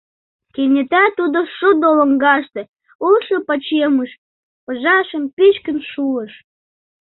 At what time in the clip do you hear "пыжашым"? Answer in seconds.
4.65-5.23